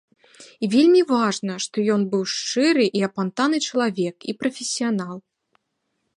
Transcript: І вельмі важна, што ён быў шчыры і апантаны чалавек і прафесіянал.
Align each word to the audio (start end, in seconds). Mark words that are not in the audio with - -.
І 0.67 0.69
вельмі 0.75 1.01
важна, 1.11 1.57
што 1.67 1.77
ён 1.97 2.01
быў 2.13 2.23
шчыры 2.37 2.85
і 3.01 3.07
апантаны 3.09 3.57
чалавек 3.67 4.15
і 4.35 4.37
прафесіянал. 4.43 5.15